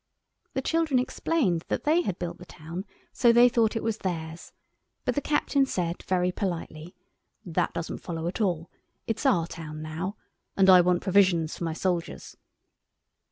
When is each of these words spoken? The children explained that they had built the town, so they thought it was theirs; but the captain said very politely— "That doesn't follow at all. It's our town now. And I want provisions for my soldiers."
The 0.55 0.63
children 0.63 0.97
explained 0.97 1.63
that 1.67 1.83
they 1.83 2.01
had 2.01 2.17
built 2.17 2.39
the 2.39 2.45
town, 2.45 2.85
so 3.13 3.31
they 3.31 3.47
thought 3.47 3.75
it 3.75 3.83
was 3.83 3.99
theirs; 3.99 4.51
but 5.05 5.13
the 5.13 5.21
captain 5.21 5.67
said 5.67 6.01
very 6.07 6.31
politely— 6.31 6.95
"That 7.45 7.75
doesn't 7.75 7.99
follow 7.99 8.25
at 8.25 8.41
all. 8.41 8.71
It's 9.05 9.27
our 9.27 9.45
town 9.45 9.83
now. 9.83 10.15
And 10.57 10.71
I 10.71 10.81
want 10.81 11.03
provisions 11.03 11.55
for 11.55 11.65
my 11.65 11.73
soldiers." 11.73 12.35